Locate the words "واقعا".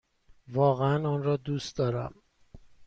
0.47-1.07